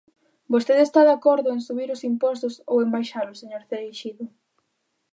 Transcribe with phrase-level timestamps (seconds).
[0.53, 4.23] ¿Vostede está de acordo en subir os impostos ou en baixalos, señor Cereixido?